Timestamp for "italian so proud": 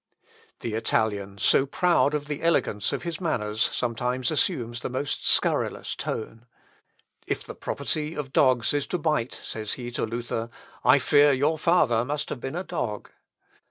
0.73-2.15